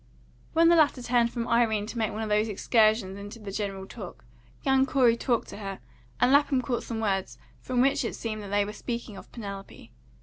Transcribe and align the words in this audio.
When 0.53 0.69
the 0.69 0.75
latter 0.75 1.03
turned 1.03 1.31
from 1.31 1.47
Irene 1.47 1.85
to 1.85 1.97
make 1.99 2.11
one 2.11 2.23
of 2.23 2.29
these 2.31 2.47
excursions 2.49 3.19
into 3.19 3.37
the 3.37 3.51
general 3.51 3.85
talk, 3.85 4.25
young 4.63 4.87
Corey 4.87 5.15
talked 5.15 5.47
to 5.49 5.57
her; 5.57 5.79
and 6.19 6.31
Lapham 6.31 6.63
caught 6.63 6.81
some 6.81 6.99
words 6.99 7.37
from 7.59 7.81
which 7.81 8.03
it 8.03 8.15
seemed 8.15 8.41
that 8.41 8.49
they 8.49 8.65
were 8.65 8.73
speaking 8.73 9.15
of 9.15 9.31
Penelope. 9.31 9.91